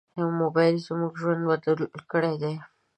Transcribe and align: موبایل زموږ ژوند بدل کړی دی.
موبایل 0.41 0.75
زموږ 0.87 1.11
ژوند 1.21 1.41
بدل 1.49 1.79
کړی 2.11 2.35
دی. 2.43 2.55